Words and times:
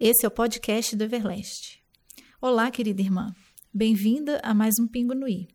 Esse 0.00 0.24
é 0.24 0.28
o 0.28 0.30
podcast 0.30 0.94
do 0.94 1.02
Everlast. 1.02 1.82
Olá, 2.40 2.70
querida 2.70 3.02
irmã. 3.02 3.34
Bem-vinda 3.74 4.40
a 4.44 4.54
mais 4.54 4.78
um 4.78 4.86
Pingo 4.86 5.12
no 5.12 5.28
I. 5.28 5.48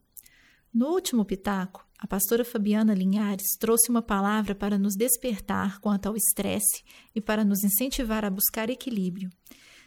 No 0.74 0.88
último 0.88 1.24
pitaco, 1.24 1.88
a 1.98 2.06
pastora 2.06 2.44
Fabiana 2.44 2.94
Linhares 2.94 3.56
trouxe 3.58 3.90
uma 3.90 4.02
palavra 4.02 4.54
para 4.54 4.78
nos 4.78 4.98
despertar 4.98 5.80
quanto 5.80 6.08
ao 6.08 6.18
estresse 6.18 6.84
e 7.16 7.22
para 7.22 7.46
nos 7.46 7.64
incentivar 7.64 8.26
a 8.26 8.30
buscar 8.30 8.70
equilíbrio. 8.70 9.30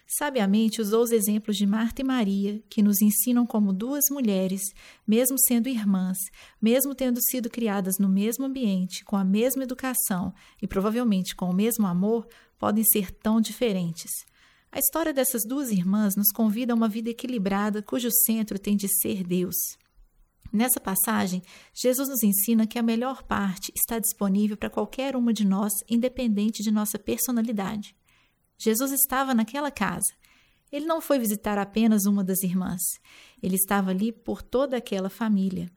Sabiamente 0.07 0.81
usou 0.81 1.03
os 1.03 1.11
exemplos 1.11 1.55
de 1.55 1.67
Marta 1.67 2.01
e 2.01 2.03
Maria, 2.03 2.59
que 2.67 2.81
nos 2.81 2.99
ensinam 2.99 3.45
como 3.45 3.71
duas 3.71 4.05
mulheres, 4.09 4.73
mesmo 5.05 5.37
sendo 5.37 5.69
irmãs, 5.69 6.17
mesmo 6.59 6.95
tendo 6.95 7.21
sido 7.21 7.47
criadas 7.47 7.99
no 7.99 8.09
mesmo 8.09 8.45
ambiente, 8.45 9.05
com 9.05 9.17
a 9.17 9.23
mesma 9.23 9.61
educação 9.61 10.33
e 10.59 10.65
provavelmente 10.65 11.35
com 11.35 11.47
o 11.47 11.53
mesmo 11.53 11.85
amor, 11.85 12.27
podem 12.57 12.83
ser 12.83 13.11
tão 13.11 13.39
diferentes. 13.39 14.25
A 14.71 14.79
história 14.79 15.13
dessas 15.13 15.43
duas 15.45 15.71
irmãs 15.71 16.15
nos 16.15 16.31
convida 16.31 16.73
a 16.73 16.75
uma 16.75 16.89
vida 16.89 17.09
equilibrada 17.09 17.81
cujo 17.81 18.11
centro 18.11 18.59
tem 18.59 18.75
de 18.75 18.87
ser 18.87 19.23
Deus. 19.23 19.55
Nessa 20.51 20.79
passagem, 20.79 21.41
Jesus 21.73 22.07
nos 22.07 22.23
ensina 22.23 22.67
que 22.67 22.79
a 22.79 22.83
melhor 22.83 23.23
parte 23.23 23.71
está 23.75 23.99
disponível 23.99 24.55
para 24.55 24.69
qualquer 24.69 25.15
uma 25.15 25.33
de 25.33 25.45
nós, 25.45 25.73
independente 25.89 26.63
de 26.63 26.71
nossa 26.71 26.97
personalidade. 26.97 27.95
Jesus 28.57 28.91
estava 28.91 29.33
naquela 29.33 29.71
casa. 29.71 30.13
Ele 30.71 30.85
não 30.85 30.99
foi 30.99 31.19
visitar 31.19 31.57
apenas 31.57 32.05
uma 32.05 32.23
das 32.23 32.43
irmãs. 32.43 32.81
Ele 33.41 33.55
estava 33.55 33.91
ali 33.91 34.11
por 34.11 34.41
toda 34.41 34.77
aquela 34.77 35.09
família. 35.09 35.69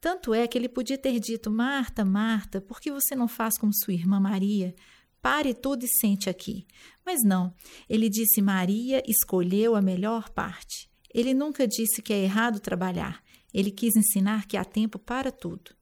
Tanto 0.00 0.32
é 0.32 0.46
que 0.46 0.56
ele 0.56 0.68
podia 0.68 0.96
ter 0.96 1.18
dito: 1.20 1.50
Marta, 1.50 2.04
Marta, 2.04 2.60
por 2.60 2.80
que 2.80 2.90
você 2.90 3.14
não 3.14 3.28
faz 3.28 3.58
como 3.58 3.72
sua 3.74 3.92
irmã 3.92 4.18
Maria? 4.18 4.74
Pare 5.22 5.54
tudo 5.54 5.84
e 5.84 5.88
sente 5.88 6.30
aqui. 6.30 6.66
Mas 7.04 7.22
não, 7.22 7.54
ele 7.88 8.08
disse 8.08 8.40
Maria 8.40 9.02
escolheu 9.06 9.74
a 9.74 9.82
melhor 9.82 10.30
parte. 10.30 10.90
Ele 11.12 11.34
nunca 11.34 11.66
disse 11.66 12.00
que 12.00 12.12
é 12.12 12.22
errado 12.22 12.60
trabalhar. 12.60 13.22
Ele 13.52 13.70
quis 13.70 13.96
ensinar 13.96 14.46
que 14.46 14.56
há 14.56 14.64
tempo 14.64 14.98
para 14.98 15.32
tudo. 15.32 15.74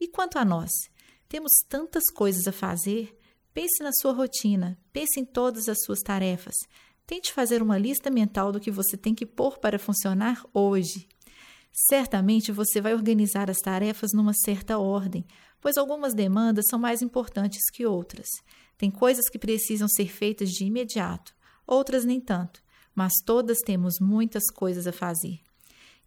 E 0.00 0.06
quanto 0.06 0.38
a 0.38 0.44
nós? 0.44 0.70
Temos 1.28 1.52
tantas 1.68 2.04
coisas 2.14 2.46
a 2.46 2.52
fazer. 2.52 3.18
Pense 3.52 3.82
na 3.82 3.90
sua 3.92 4.12
rotina, 4.12 4.78
pense 4.92 5.18
em 5.18 5.24
todas 5.24 5.68
as 5.68 5.78
suas 5.84 6.00
tarefas. 6.00 6.54
Tente 7.06 7.32
fazer 7.32 7.62
uma 7.62 7.78
lista 7.78 8.10
mental 8.10 8.52
do 8.52 8.60
que 8.60 8.70
você 8.70 8.96
tem 8.96 9.14
que 9.14 9.26
pôr 9.26 9.58
para 9.58 9.78
funcionar 9.78 10.44
hoje. 10.52 11.08
Certamente 11.78 12.50
você 12.52 12.80
vai 12.80 12.94
organizar 12.94 13.50
as 13.50 13.58
tarefas 13.58 14.14
numa 14.14 14.32
certa 14.32 14.78
ordem, 14.78 15.26
pois 15.60 15.76
algumas 15.76 16.14
demandas 16.14 16.64
são 16.70 16.78
mais 16.78 17.02
importantes 17.02 17.70
que 17.70 17.84
outras. 17.84 18.26
Tem 18.78 18.90
coisas 18.90 19.28
que 19.28 19.38
precisam 19.38 19.86
ser 19.86 20.08
feitas 20.08 20.48
de 20.52 20.64
imediato, 20.64 21.34
outras 21.66 22.02
nem 22.02 22.18
tanto, 22.18 22.62
mas 22.94 23.12
todas 23.26 23.58
temos 23.58 24.00
muitas 24.00 24.44
coisas 24.50 24.86
a 24.86 24.92
fazer. 24.92 25.38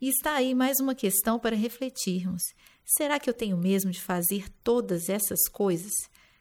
E 0.01 0.09
está 0.09 0.33
aí 0.33 0.55
mais 0.55 0.79
uma 0.79 0.95
questão 0.95 1.37
para 1.37 1.55
refletirmos. 1.55 2.41
Será 2.83 3.19
que 3.19 3.29
eu 3.29 3.33
tenho 3.33 3.55
mesmo 3.55 3.91
de 3.91 4.01
fazer 4.01 4.49
todas 4.63 5.07
essas 5.07 5.47
coisas? 5.47 5.93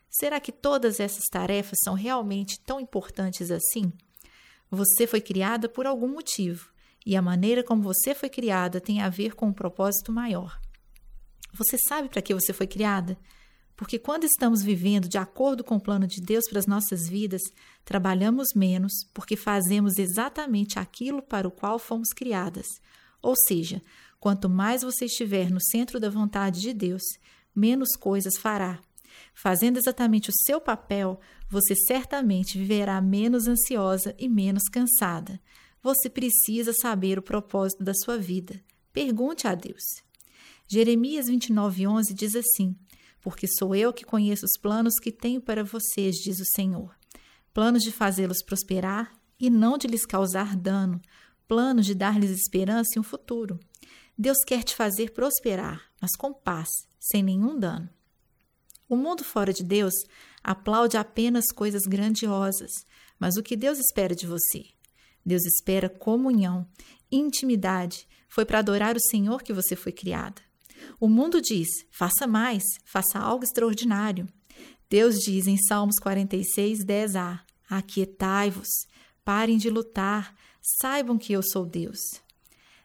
Será 0.09 0.41
que 0.41 0.51
todas 0.51 1.01
essas 1.01 1.27
tarefas 1.31 1.79
são 1.85 1.93
realmente 1.93 2.59
tão 2.61 2.81
importantes 2.81 3.51
assim? 3.51 3.93
Você 4.71 5.07
foi 5.07 5.21
criada 5.21 5.69
por 5.69 5.87
algum 5.87 6.09
motivo, 6.09 6.71
e 7.09 7.17
a 7.17 7.23
maneira 7.23 7.65
como 7.65 7.81
você 7.81 8.15
foi 8.15 8.29
criada 8.29 8.83
tem 8.83 9.01
a 9.01 9.09
ver 9.09 9.35
com 9.35 9.47
um 9.47 9.53
propósito 9.53 10.13
maior. 10.13 10.61
Você 11.55 11.79
sabe 11.79 12.11
para 12.11 12.21
que 12.21 12.35
você 12.35 12.53
foi 12.53 12.67
criada? 12.67 13.17
Porque 13.75 13.99
quando 13.99 14.25
estamos 14.25 14.63
vivendo 14.63 15.09
de 15.09 15.17
acordo 15.17 15.65
com 15.65 15.77
o 15.77 15.81
plano 15.81 16.07
de 16.07 16.21
Deus 16.21 16.45
para 16.47 16.59
as 16.59 16.67
nossas 16.67 17.09
vidas, 17.09 17.41
trabalhamos 17.83 18.49
menos 18.55 18.93
porque 19.15 19.37
fazemos 19.37 19.97
exatamente 19.97 20.79
aquilo 20.79 21.23
para 21.23 21.49
o 21.49 21.51
qual 21.51 21.79
fomos 21.79 22.13
criadas. 22.13 22.67
Ou 23.23 23.35
seja, 23.35 23.81
quanto 24.21 24.47
mais 24.47 24.83
você 24.83 25.07
estiver 25.07 25.51
no 25.51 25.63
centro 25.63 25.99
da 25.99 26.11
vontade 26.11 26.61
de 26.61 26.75
Deus, 26.75 27.05
menos 27.57 27.97
coisas 27.97 28.37
fará. 28.37 28.81
Fazendo 29.33 29.79
exatamente 29.79 30.29
o 30.29 30.37
seu 30.45 30.61
papel, 30.61 31.19
você 31.49 31.75
certamente 31.75 32.59
viverá 32.59 33.01
menos 33.01 33.49
ansiosa 33.49 34.15
e 34.19 34.29
menos 34.29 34.65
cansada. 34.65 35.41
Você 35.83 36.11
precisa 36.11 36.73
saber 36.73 37.19
o 37.19 37.23
propósito 37.23 37.83
da 37.83 37.95
sua 37.95 38.19
vida. 38.19 38.61
Pergunte 38.93 39.47
a 39.47 39.55
Deus. 39.55 39.83
Jeremias 40.69 41.27
29:11 41.29 42.13
diz 42.13 42.35
assim: 42.35 42.77
porque 43.21 43.47
sou 43.47 43.75
eu 43.75 43.93
que 43.93 44.05
conheço 44.05 44.47
os 44.47 44.57
planos 44.59 44.95
que 44.99 45.11
tenho 45.11 45.41
para 45.41 45.65
vocês, 45.65 46.17
diz 46.17 46.41
o 46.41 46.45
Senhor. 46.55 46.97
Planos 47.53 47.83
de 47.83 47.93
fazê-los 47.93 48.43
prosperar 48.43 49.13
e 49.39 49.51
não 49.51 49.77
de 49.77 49.87
lhes 49.87 50.07
causar 50.07 50.57
dano, 50.57 51.01
planos 51.47 51.87
de 51.87 51.95
dar-lhes 51.95 52.31
esperança 52.31 52.91
e 52.97 52.99
um 52.99 53.03
futuro. 53.03 53.59
Deus 54.17 54.39
quer 54.47 54.63
te 54.63 54.75
fazer 54.75 55.13
prosperar, 55.13 55.83
mas 56.01 56.17
com 56.17 56.33
paz, 56.33 56.69
sem 56.99 57.23
nenhum 57.23 57.59
dano. 57.59 57.89
O 58.89 58.97
mundo 58.97 59.23
fora 59.23 59.53
de 59.53 59.63
Deus 59.63 59.95
aplaude 60.43 60.97
apenas 60.97 61.53
coisas 61.53 61.83
grandiosas, 61.83 62.87
mas 63.19 63.37
o 63.37 63.43
que 63.43 63.57
Deus 63.57 63.79
espera 63.79 64.15
de 64.15 64.27
você? 64.27 64.65
Deus 65.29 65.45
espera 65.45 65.91
comunhão, 65.91 66.67
intimidade. 67.13 68.09
Foi 68.29 68.47
para 68.47 68.61
adorar 68.61 68.97
o 68.97 69.01
Senhor 69.11 69.43
que 69.43 69.53
você 69.53 69.77
foi 69.77 69.93
criada. 69.93 70.41
O 70.99 71.07
mundo 71.07 71.43
diz: 71.43 71.69
faça 71.91 72.27
mais, 72.27 72.63
faça 72.85 73.19
algo 73.19 73.45
extraordinário. 73.45 74.27
Deus 74.89 75.17
diz 75.17 75.47
em 75.47 75.59
Salmos 75.59 75.99
46, 75.99 76.83
10a: 76.83 77.41
Aquietai-vos, 77.69 78.69
parem 79.23 79.59
de 79.59 79.69
lutar, 79.69 80.35
saibam 80.81 81.19
que 81.19 81.35
eu 81.35 81.43
sou 81.43 81.67
Deus. 81.67 81.99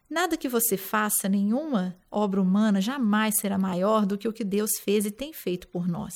Nada 0.09 0.35
que 0.35 0.49
você 0.49 0.75
faça, 0.75 1.29
nenhuma 1.29 1.95
obra 2.11 2.41
humana 2.41 2.81
jamais 2.81 3.35
será 3.39 3.57
maior 3.57 4.05
do 4.05 4.17
que 4.17 4.27
o 4.27 4.33
que 4.33 4.43
Deus 4.43 4.71
fez 4.83 5.05
e 5.05 5.11
tem 5.11 5.31
feito 5.31 5.69
por 5.69 5.87
nós. 5.87 6.13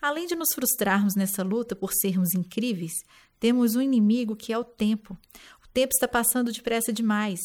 Além 0.00 0.26
de 0.26 0.36
nos 0.36 0.50
frustrarmos 0.54 1.16
nessa 1.16 1.42
luta 1.42 1.74
por 1.74 1.92
sermos 1.92 2.32
incríveis, 2.34 2.92
temos 3.38 3.76
um 3.76 3.82
inimigo 3.82 4.36
que 4.36 4.52
é 4.52 4.58
o 4.58 4.64
tempo. 4.64 5.16
O 5.64 5.68
tempo 5.68 5.92
está 5.92 6.08
passando 6.08 6.52
depressa 6.52 6.92
demais. 6.92 7.40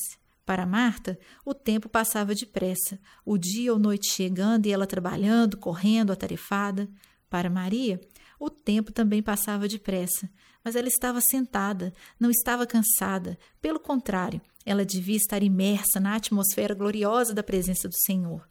Para 0.46 0.66
Marta, 0.66 1.18
o 1.46 1.54
tempo 1.54 1.88
passava 1.88 2.36
depressa, 2.36 3.00
o 3.26 3.38
dia 3.38 3.72
ou 3.72 3.80
noite 3.80 4.08
chegando 4.08 4.66
e 4.66 4.72
ela 4.72 4.86
trabalhando, 4.86 5.58
correndo, 5.58 6.12
atarefada. 6.12 6.90
Para 7.30 7.50
Maria, 7.50 8.02
o 8.38 8.50
tempo 8.50 8.92
também 8.92 9.24
passava 9.24 9.70
depressa, 9.70 10.30
mas 10.64 10.76
ela 10.76 10.88
estava 10.88 11.22
sentada, 11.22 11.94
não 12.20 12.30
estava 12.30 12.68
cansada. 12.68 13.38
Pelo 13.62 13.80
contrário, 13.80 14.42
ela 14.66 14.86
devia 14.86 15.16
estar 15.16 15.42
imersa 15.42 16.00
na 16.00 16.16
atmosfera 16.16 16.76
gloriosa 16.76 17.34
da 17.34 17.42
presença 17.42 17.88
do 17.88 17.96
Senhor. 18.06 18.46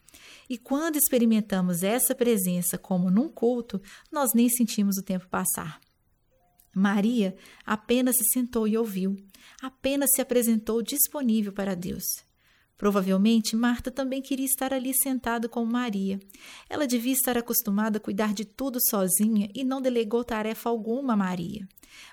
E 0.48 0.56
quando 0.56 0.96
experimentamos 0.96 1.82
essa 1.82 2.14
presença 2.14 2.78
como 2.78 3.10
num 3.10 3.28
culto, 3.28 3.80
nós 4.10 4.30
nem 4.34 4.48
sentimos 4.48 4.96
o 4.96 5.02
tempo 5.02 5.28
passar. 5.28 5.78
Maria 6.74 7.36
apenas 7.66 8.16
se 8.16 8.24
sentou 8.32 8.66
e 8.66 8.76
ouviu, 8.76 9.16
apenas 9.60 10.10
se 10.14 10.22
apresentou 10.22 10.82
disponível 10.82 11.52
para 11.52 11.74
Deus. 11.74 12.04
Provavelmente 12.82 13.54
Marta 13.54 13.92
também 13.92 14.20
queria 14.20 14.44
estar 14.44 14.72
ali 14.72 14.92
sentada 14.92 15.48
com 15.48 15.64
Maria. 15.64 16.18
Ela 16.68 16.84
devia 16.84 17.12
estar 17.12 17.38
acostumada 17.38 17.98
a 17.98 18.00
cuidar 18.00 18.34
de 18.34 18.44
tudo 18.44 18.78
sozinha 18.90 19.48
e 19.54 19.62
não 19.62 19.80
delegou 19.80 20.24
tarefa 20.24 20.68
alguma 20.68 21.12
a 21.12 21.16
Maria. 21.16 21.68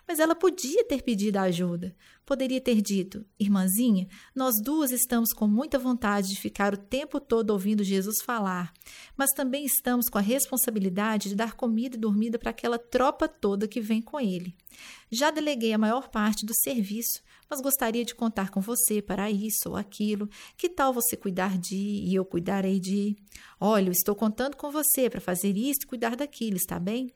Mas 0.07 0.19
ela 0.19 0.35
podia 0.35 0.85
ter 0.85 1.01
pedido 1.01 1.37
ajuda. 1.37 1.95
Poderia 2.25 2.61
ter 2.61 2.81
dito: 2.81 3.25
Irmãzinha, 3.39 4.07
nós 4.35 4.53
duas 4.63 4.91
estamos 4.91 5.33
com 5.33 5.47
muita 5.47 5.79
vontade 5.79 6.29
de 6.29 6.39
ficar 6.39 6.73
o 6.73 6.77
tempo 6.77 7.19
todo 7.19 7.49
ouvindo 7.49 7.83
Jesus 7.83 8.21
falar, 8.21 8.71
mas 9.17 9.31
também 9.31 9.65
estamos 9.65 10.09
com 10.09 10.17
a 10.17 10.21
responsabilidade 10.21 11.29
de 11.29 11.35
dar 11.35 11.53
comida 11.53 11.95
e 11.95 11.99
dormida 11.99 12.37
para 12.37 12.51
aquela 12.51 12.77
tropa 12.77 13.27
toda 13.27 13.67
que 13.67 13.81
vem 13.81 14.01
com 14.01 14.19
ele. 14.19 14.55
Já 15.11 15.31
deleguei 15.31 15.73
a 15.73 15.77
maior 15.77 16.09
parte 16.09 16.45
do 16.45 16.53
serviço, 16.53 17.23
mas 17.49 17.61
gostaria 17.61 18.05
de 18.05 18.13
contar 18.13 18.51
com 18.51 18.61
você 18.61 19.01
para 19.01 19.31
isso 19.31 19.69
ou 19.69 19.75
aquilo. 19.75 20.29
Que 20.55 20.69
tal 20.69 20.93
você 20.93 21.17
cuidar 21.17 21.57
de 21.57 21.75
e 21.75 22.13
eu 22.13 22.23
cuidarei 22.23 22.79
de? 22.79 23.17
Olha, 23.59 23.87
eu 23.87 23.91
estou 23.91 24.15
contando 24.15 24.55
com 24.55 24.69
você 24.69 25.09
para 25.09 25.19
fazer 25.19 25.57
isso 25.57 25.79
e 25.83 25.87
cuidar 25.87 26.15
daquilo, 26.15 26.57
está 26.57 26.79
bem? 26.79 27.11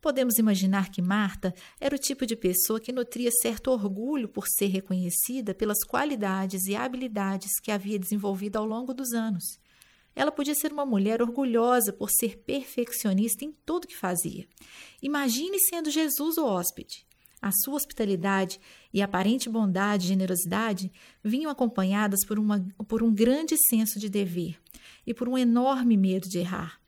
Podemos 0.00 0.38
imaginar 0.38 0.90
que 0.90 1.02
Marta 1.02 1.54
era 1.78 1.94
o 1.94 1.98
tipo 1.98 2.24
de 2.24 2.34
pessoa 2.34 2.80
que 2.80 2.90
nutria 2.90 3.30
certo 3.42 3.70
orgulho 3.70 4.28
por 4.28 4.46
ser 4.48 4.68
reconhecida 4.68 5.54
pelas 5.54 5.84
qualidades 5.84 6.64
e 6.66 6.74
habilidades 6.74 7.60
que 7.60 7.70
havia 7.70 7.98
desenvolvido 7.98 8.56
ao 8.56 8.64
longo 8.64 8.94
dos 8.94 9.12
anos. 9.12 9.44
Ela 10.16 10.32
podia 10.32 10.54
ser 10.54 10.72
uma 10.72 10.86
mulher 10.86 11.20
orgulhosa 11.20 11.92
por 11.92 12.10
ser 12.10 12.38
perfeccionista 12.38 13.44
em 13.44 13.54
tudo 13.64 13.86
que 13.86 13.96
fazia. 13.96 14.48
Imagine 15.02 15.58
sendo 15.60 15.90
Jesus 15.90 16.38
o 16.38 16.46
hóspede. 16.46 17.06
A 17.42 17.50
sua 17.64 17.76
hospitalidade 17.76 18.58
e 18.92 19.02
aparente 19.02 19.48
bondade 19.50 20.04
e 20.04 20.08
generosidade 20.08 20.90
vinham 21.22 21.50
acompanhadas 21.50 22.24
por, 22.26 22.38
uma, 22.38 22.66
por 22.88 23.02
um 23.02 23.12
grande 23.12 23.54
senso 23.68 23.98
de 23.98 24.08
dever 24.08 24.58
e 25.06 25.12
por 25.12 25.28
um 25.28 25.36
enorme 25.36 25.96
medo 25.96 26.28
de 26.28 26.38
errar. 26.38 26.79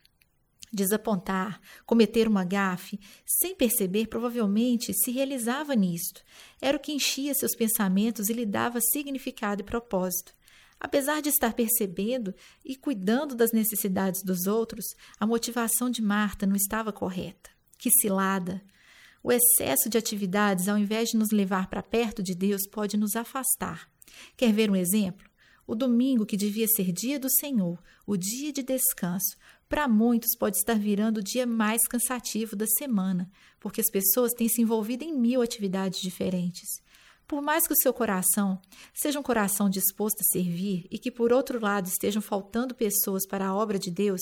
Desapontar, 0.73 1.61
cometer 1.85 2.27
uma 2.27 2.43
gafe, 2.43 2.99
sem 3.25 3.55
perceber, 3.55 4.07
provavelmente 4.07 4.93
se 4.93 5.11
realizava 5.11 5.75
nisto. 5.75 6.23
Era 6.59 6.77
o 6.77 6.79
que 6.79 6.91
enchia 6.91 7.33
seus 7.33 7.55
pensamentos 7.55 8.29
e 8.29 8.33
lhe 8.33 8.45
dava 8.45 8.79
significado 8.81 9.61
e 9.61 9.65
propósito. 9.65 10.33
Apesar 10.79 11.21
de 11.21 11.29
estar 11.29 11.53
percebendo 11.53 12.33
e 12.65 12.75
cuidando 12.75 13.35
das 13.35 13.51
necessidades 13.53 14.21
dos 14.23 14.47
outros, 14.47 14.85
a 15.19 15.25
motivação 15.25 15.89
de 15.89 16.01
Marta 16.01 16.45
não 16.45 16.55
estava 16.55 16.91
correta. 16.91 17.51
Que 17.77 17.89
cilada! 17.89 18.61
O 19.23 19.31
excesso 19.31 19.89
de 19.89 19.97
atividades, 19.97 20.67
ao 20.67 20.77
invés 20.77 21.09
de 21.09 21.17
nos 21.17 21.31
levar 21.31 21.69
para 21.69 21.81
perto 21.81 22.21
de 22.21 22.35
Deus, 22.35 22.67
pode 22.69 22.97
nos 22.97 23.15
afastar. 23.15 23.89
Quer 24.35 24.51
ver 24.51 24.69
um 24.69 24.75
exemplo? 24.75 25.25
O 25.65 25.75
domingo, 25.75 26.25
que 26.25 26.35
devia 26.35 26.67
ser 26.67 26.91
dia 26.91 27.17
do 27.17 27.29
Senhor, 27.29 27.81
o 28.05 28.17
dia 28.17 28.51
de 28.51 28.61
descanso, 28.61 29.37
para 29.73 29.87
muitos 29.87 30.35
pode 30.37 30.57
estar 30.57 30.77
virando 30.77 31.17
o 31.17 31.23
dia 31.23 31.47
mais 31.47 31.87
cansativo 31.87 32.55
da 32.55 32.67
semana, 32.77 33.27
porque 33.59 33.81
as 33.81 33.89
pessoas 33.89 34.31
têm 34.31 34.47
se 34.47 34.61
envolvido 34.61 35.03
em 35.03 35.17
mil 35.17 35.41
atividades 35.41 35.99
diferentes. 35.99 36.79
Por 37.27 37.41
mais 37.41 37.65
que 37.65 37.73
o 37.73 37.81
seu 37.81 37.91
coração 37.91 38.61
seja 38.93 39.19
um 39.19 39.23
coração 39.23 39.71
disposto 39.71 40.19
a 40.21 40.31
servir 40.31 40.85
e 40.91 40.99
que, 40.99 41.09
por 41.09 41.33
outro 41.33 41.59
lado, 41.59 41.87
estejam 41.87 42.21
faltando 42.21 42.75
pessoas 42.75 43.25
para 43.25 43.47
a 43.47 43.55
obra 43.55 43.79
de 43.79 43.89
Deus, 43.89 44.21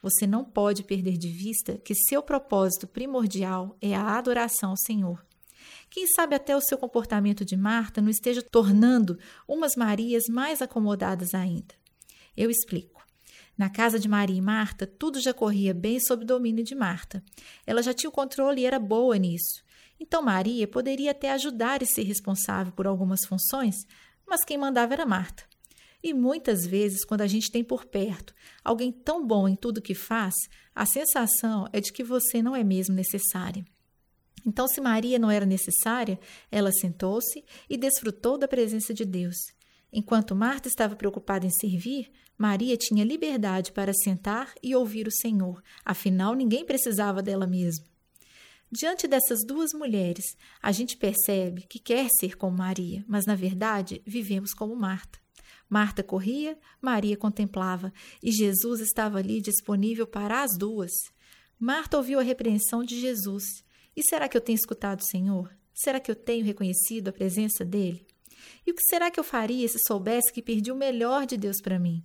você 0.00 0.24
não 0.24 0.44
pode 0.44 0.84
perder 0.84 1.18
de 1.18 1.30
vista 1.30 1.78
que 1.78 1.96
seu 1.96 2.22
propósito 2.22 2.86
primordial 2.86 3.76
é 3.80 3.96
a 3.96 4.16
adoração 4.16 4.70
ao 4.70 4.76
Senhor. 4.76 5.26
Quem 5.90 6.06
sabe 6.06 6.36
até 6.36 6.56
o 6.56 6.62
seu 6.62 6.78
comportamento 6.78 7.44
de 7.44 7.56
Marta 7.56 8.00
não 8.00 8.08
esteja 8.08 8.40
tornando 8.40 9.18
umas 9.48 9.74
Marias 9.74 10.28
mais 10.30 10.62
acomodadas 10.62 11.34
ainda. 11.34 11.74
Eu 12.36 12.48
explico. 12.48 13.01
Na 13.56 13.68
casa 13.68 13.98
de 13.98 14.08
Maria 14.08 14.38
e 14.38 14.40
Marta, 14.40 14.86
tudo 14.86 15.20
já 15.20 15.34
corria 15.34 15.74
bem 15.74 16.00
sob 16.00 16.24
domínio 16.24 16.64
de 16.64 16.74
Marta. 16.74 17.22
Ela 17.66 17.82
já 17.82 17.92
tinha 17.92 18.08
o 18.08 18.12
controle 18.12 18.62
e 18.62 18.66
era 18.66 18.78
boa 18.78 19.16
nisso. 19.16 19.62
Então 20.00 20.22
Maria 20.22 20.66
poderia 20.66 21.12
até 21.12 21.30
ajudar 21.32 21.82
e 21.82 21.86
ser 21.86 22.02
responsável 22.02 22.72
por 22.72 22.86
algumas 22.86 23.24
funções, 23.24 23.76
mas 24.26 24.44
quem 24.44 24.58
mandava 24.58 24.94
era 24.94 25.06
Marta. 25.06 25.44
E 26.02 26.12
muitas 26.12 26.66
vezes, 26.66 27.04
quando 27.04 27.20
a 27.20 27.28
gente 27.28 27.50
tem 27.50 27.62
por 27.62 27.84
perto 27.84 28.34
alguém 28.64 28.90
tão 28.90 29.24
bom 29.24 29.46
em 29.46 29.54
tudo 29.54 29.80
que 29.80 29.94
faz, 29.94 30.34
a 30.74 30.84
sensação 30.84 31.68
é 31.72 31.80
de 31.80 31.92
que 31.92 32.02
você 32.02 32.42
não 32.42 32.56
é 32.56 32.64
mesmo 32.64 32.94
necessária. 32.94 33.64
Então, 34.44 34.66
se 34.66 34.80
Maria 34.80 35.18
não 35.18 35.30
era 35.30 35.46
necessária, 35.46 36.18
ela 36.50 36.72
sentou-se 36.72 37.44
e 37.70 37.76
desfrutou 37.76 38.36
da 38.36 38.48
presença 38.48 38.92
de 38.92 39.04
Deus. 39.04 39.36
Enquanto 39.92 40.34
Marta 40.34 40.68
estava 40.68 40.96
preocupada 40.96 41.46
em 41.46 41.50
servir, 41.50 42.10
Maria 42.38 42.76
tinha 42.76 43.04
liberdade 43.04 43.72
para 43.72 43.92
sentar 43.92 44.54
e 44.62 44.74
ouvir 44.74 45.06
o 45.06 45.12
Senhor, 45.12 45.62
afinal, 45.84 46.34
ninguém 46.34 46.64
precisava 46.64 47.22
dela 47.22 47.46
mesma. 47.46 47.84
Diante 48.70 49.06
dessas 49.06 49.44
duas 49.46 49.74
mulheres, 49.74 50.24
a 50.62 50.72
gente 50.72 50.96
percebe 50.96 51.66
que 51.68 51.78
quer 51.78 52.08
ser 52.18 52.38
como 52.38 52.56
Maria, 52.56 53.04
mas 53.06 53.26
na 53.26 53.34
verdade 53.34 54.00
vivemos 54.06 54.54
como 54.54 54.74
Marta. 54.74 55.20
Marta 55.68 56.02
corria, 56.02 56.58
Maria 56.80 57.16
contemplava, 57.16 57.92
e 58.22 58.32
Jesus 58.32 58.80
estava 58.80 59.18
ali 59.18 59.42
disponível 59.42 60.06
para 60.06 60.42
as 60.42 60.56
duas. 60.58 60.90
Marta 61.58 61.98
ouviu 61.98 62.18
a 62.18 62.22
repreensão 62.22 62.82
de 62.82 62.98
Jesus. 62.98 63.44
E 63.94 64.02
será 64.02 64.26
que 64.26 64.36
eu 64.36 64.40
tenho 64.40 64.56
escutado 64.56 65.00
o 65.00 65.06
Senhor? 65.06 65.54
Será 65.74 66.00
que 66.00 66.10
eu 66.10 66.16
tenho 66.16 66.44
reconhecido 66.44 67.08
a 67.08 67.12
presença 67.12 67.64
dele? 67.64 68.06
E 68.66 68.70
o 68.70 68.74
que 68.74 68.82
será 68.82 69.10
que 69.10 69.18
eu 69.18 69.24
faria 69.24 69.66
se 69.68 69.78
soubesse 69.86 70.32
que 70.32 70.42
perdi 70.42 70.70
o 70.70 70.76
melhor 70.76 71.26
de 71.26 71.36
Deus 71.36 71.60
para 71.60 71.78
mim? 71.78 72.02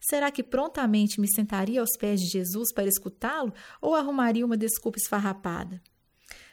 Será 0.00 0.30
que 0.30 0.42
prontamente 0.42 1.20
me 1.20 1.28
sentaria 1.28 1.80
aos 1.80 1.96
pés 1.98 2.20
de 2.20 2.26
Jesus 2.26 2.72
para 2.72 2.88
escutá-lo 2.88 3.52
ou 3.80 3.94
arrumaria 3.94 4.44
uma 4.44 4.56
desculpa 4.56 4.98
esfarrapada? 4.98 5.80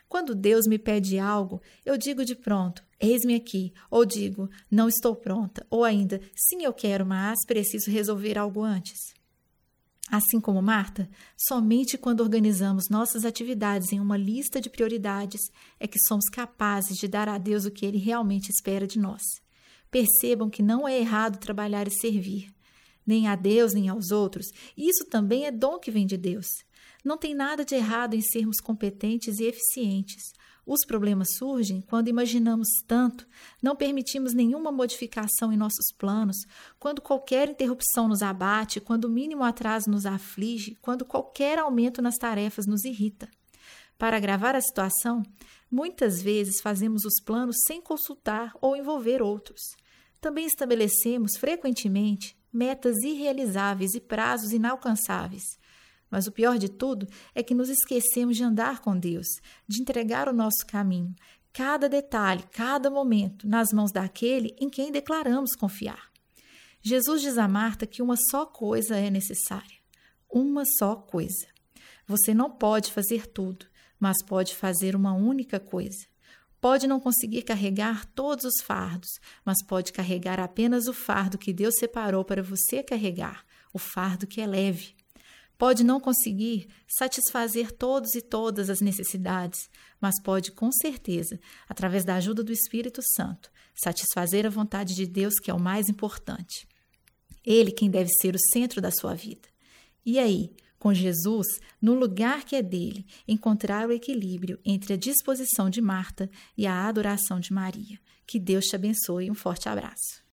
Quando 0.07 0.35
Deus 0.35 0.67
me 0.67 0.77
pede 0.77 1.17
algo, 1.17 1.61
eu 1.83 1.97
digo 1.97 2.23
de 2.23 2.35
pronto, 2.35 2.83
eis-me 2.99 3.33
aqui, 3.33 3.73
ou 3.89 4.05
digo, 4.05 4.47
não 4.69 4.87
estou 4.87 5.15
pronta, 5.15 5.65
ou 5.71 5.83
ainda, 5.83 6.21
sim, 6.35 6.63
eu 6.63 6.71
quero, 6.71 7.05
mas 7.05 7.43
preciso 7.47 7.89
resolver 7.89 8.37
algo 8.37 8.61
antes. 8.61 9.13
Assim 10.09 10.39
como 10.39 10.61
Marta, 10.61 11.09
somente 11.37 11.97
quando 11.97 12.21
organizamos 12.21 12.89
nossas 12.89 13.25
atividades 13.25 13.91
em 13.91 13.99
uma 13.99 14.17
lista 14.17 14.59
de 14.59 14.69
prioridades 14.69 15.41
é 15.79 15.87
que 15.87 15.97
somos 16.07 16.29
capazes 16.29 16.97
de 16.97 17.07
dar 17.07 17.29
a 17.29 17.37
Deus 17.37 17.65
o 17.65 17.71
que 17.71 17.85
Ele 17.85 17.97
realmente 17.97 18.49
espera 18.49 18.85
de 18.85 18.99
nós. 18.99 19.21
Percebam 19.89 20.49
que 20.49 20.61
não 20.61 20.87
é 20.87 20.99
errado 20.99 21.39
trabalhar 21.39 21.87
e 21.87 21.91
servir, 21.91 22.53
nem 23.05 23.27
a 23.27 23.35
Deus 23.35 23.73
nem 23.73 23.89
aos 23.89 24.11
outros, 24.11 24.47
isso 24.77 25.05
também 25.09 25.45
é 25.45 25.51
dom 25.51 25.79
que 25.79 25.91
vem 25.91 26.05
de 26.05 26.17
Deus. 26.17 26.47
Não 27.03 27.17
tem 27.17 27.35
nada 27.35 27.65
de 27.65 27.75
errado 27.75 28.13
em 28.13 28.21
sermos 28.21 28.59
competentes 28.61 29.39
e 29.39 29.43
eficientes. 29.43 30.33
Os 30.65 30.85
problemas 30.85 31.35
surgem 31.37 31.81
quando 31.81 32.07
imaginamos 32.07 32.69
tanto, 32.87 33.27
não 33.61 33.75
permitimos 33.75 34.33
nenhuma 34.33 34.71
modificação 34.71 35.51
em 35.51 35.57
nossos 35.57 35.91
planos, 35.97 36.37
quando 36.79 37.01
qualquer 37.01 37.49
interrupção 37.49 38.07
nos 38.07 38.21
abate, 38.21 38.79
quando 38.79 39.05
o 39.05 39.09
mínimo 39.09 39.43
atraso 39.43 39.89
nos 39.89 40.05
aflige, 40.05 40.77
quando 40.81 41.03
qualquer 41.03 41.59
aumento 41.59 42.01
nas 42.01 42.15
tarefas 42.15 42.65
nos 42.65 42.85
irrita. 42.85 43.29
Para 43.97 44.15
agravar 44.15 44.55
a 44.55 44.61
situação, 44.61 45.21
muitas 45.69 46.21
vezes 46.21 46.61
fazemos 46.61 47.03
os 47.03 47.21
planos 47.21 47.57
sem 47.67 47.81
consultar 47.81 48.53
ou 48.61 48.75
envolver 48.75 49.21
outros. 49.21 49.61
Também 50.21 50.45
estabelecemos 50.45 51.35
frequentemente 51.35 52.37
metas 52.51 52.95
irrealizáveis 53.03 53.93
e 53.93 53.99
prazos 53.99 54.53
inalcançáveis. 54.53 55.43
Mas 56.13 56.27
o 56.27 56.31
pior 56.31 56.59
de 56.59 56.69
tudo 56.69 57.07
é 57.33 57.41
que 57.41 57.55
nos 57.55 57.69
esquecemos 57.69 58.37
de 58.37 58.43
andar 58.43 58.81
com 58.81 58.95
Deus, 58.95 59.25
de 59.67 59.81
entregar 59.81 60.29
o 60.29 60.31
nosso 60.31 60.63
caminho, 60.67 61.15
cada 61.51 61.89
detalhe, 61.89 62.43
cada 62.51 62.87
momento, 62.87 63.47
nas 63.47 63.73
mãos 63.73 63.91
daquele 63.91 64.55
em 64.61 64.69
quem 64.69 64.91
declaramos 64.91 65.55
confiar. 65.55 66.11
Jesus 66.83 67.23
diz 67.23 67.39
a 67.39 67.47
Marta 67.47 67.87
que 67.87 67.99
uma 67.99 68.15
só 68.29 68.45
coisa 68.45 68.95
é 68.95 69.09
necessária. 69.09 69.75
Uma 70.31 70.63
só 70.77 70.95
coisa. 70.95 71.47
Você 72.05 72.31
não 72.31 72.51
pode 72.51 72.91
fazer 72.91 73.25
tudo, 73.25 73.65
mas 73.99 74.23
pode 74.23 74.55
fazer 74.55 74.95
uma 74.95 75.13
única 75.13 75.59
coisa. 75.59 76.05
Pode 76.61 76.85
não 76.85 76.99
conseguir 76.99 77.41
carregar 77.41 78.05
todos 78.05 78.45
os 78.45 78.61
fardos, 78.61 79.09
mas 79.43 79.65
pode 79.65 79.91
carregar 79.91 80.39
apenas 80.39 80.87
o 80.87 80.93
fardo 80.93 81.39
que 81.39 81.51
Deus 81.51 81.73
separou 81.79 82.23
para 82.23 82.43
você 82.43 82.83
carregar, 82.83 83.43
o 83.73 83.79
fardo 83.79 84.27
que 84.27 84.39
é 84.39 84.45
leve. 84.45 84.93
Pode 85.57 85.83
não 85.83 85.99
conseguir 85.99 86.67
satisfazer 86.87 87.71
todos 87.71 88.15
e 88.15 88.21
todas 88.21 88.69
as 88.69 88.81
necessidades, 88.81 89.69
mas 90.01 90.21
pode, 90.21 90.51
com 90.51 90.71
certeza, 90.71 91.39
através 91.69 92.03
da 92.03 92.15
ajuda 92.15 92.43
do 92.43 92.51
Espírito 92.51 93.01
Santo, 93.15 93.51
satisfazer 93.75 94.45
a 94.45 94.49
vontade 94.49 94.95
de 94.95 95.05
Deus, 95.05 95.35
que 95.35 95.49
é 95.49 95.53
o 95.53 95.59
mais 95.59 95.87
importante. 95.89 96.67
Ele 97.45 97.71
quem 97.71 97.89
deve 97.89 98.09
ser 98.09 98.35
o 98.35 98.39
centro 98.51 98.81
da 98.81 98.91
sua 98.91 99.13
vida. 99.13 99.47
E 100.05 100.19
aí, 100.19 100.51
com 100.83 100.93
Jesus, 100.93 101.47
no 101.81 101.93
lugar 101.93 102.43
que 102.43 102.57
é 102.57 102.61
dele, 102.61 103.05
encontrar 103.25 103.87
o 103.87 103.91
equilíbrio 103.93 104.59
entre 104.65 104.93
a 104.93 104.97
disposição 104.97 105.69
de 105.69 105.81
Marta 105.81 106.29
e 106.57 106.67
a 106.67 106.85
adoração 106.85 107.39
de 107.39 107.53
Maria. 107.53 107.97
Que 108.27 108.37
Deus 108.37 108.65
te 108.65 108.75
abençoe. 108.75 109.31
Um 109.31 109.35
forte 109.35 109.69
abraço. 109.69 110.21